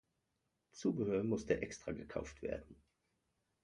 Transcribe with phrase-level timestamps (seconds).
[0.71, 2.75] Zubehör musste extra gekauft werden.